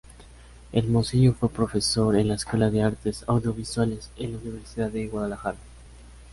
[0.71, 5.59] Hermosillo fue profesor en la Escuela de Artes Audiovisuales de la Universidad de Guadalajara.